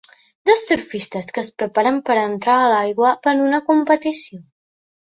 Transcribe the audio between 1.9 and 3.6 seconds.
per entrar a l'aigua per a